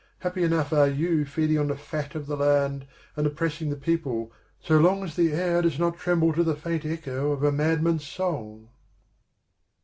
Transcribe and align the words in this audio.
Happy 0.21 0.41
enough 0.43 0.73
are 0.73 0.87
you 0.87 1.25
feeding 1.25 1.59
on 1.59 1.67
the 1.67 1.75
fat 1.75 2.15
of 2.15 2.25
the 2.25 2.35
land, 2.35 2.87
and 3.15 3.27
oppressing 3.27 3.69
the 3.69 3.75
people 3.75 4.31
so 4.59 4.79
long 4.79 5.03
as 5.03 5.15
the 5.15 5.31
air 5.31 5.61
does 5.61 5.77
not 5.77 5.95
tremble 5.95 6.33
to 6.33 6.41
the 6.43 6.55
faint 6.55 6.83
echo 6.83 7.31
of 7.31 7.43
a 7.43 7.51
madman's 7.51 8.07
song." 8.07 8.69